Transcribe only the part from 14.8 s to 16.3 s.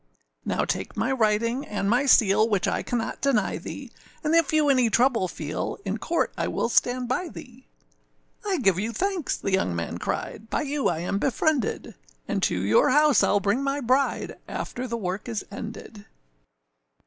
the work is ended.